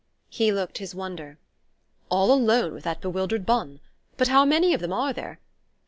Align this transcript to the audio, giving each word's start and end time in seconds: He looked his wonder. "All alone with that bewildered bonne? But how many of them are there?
He 0.29 0.51
looked 0.51 0.79
his 0.79 0.95
wonder. 0.95 1.37
"All 2.09 2.33
alone 2.33 2.73
with 2.73 2.83
that 2.85 3.01
bewildered 3.01 3.45
bonne? 3.45 3.79
But 4.17 4.29
how 4.29 4.43
many 4.45 4.73
of 4.73 4.81
them 4.81 4.91
are 4.93 5.13
there? 5.13 5.39